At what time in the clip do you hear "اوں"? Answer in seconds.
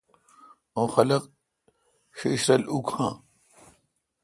0.75-0.87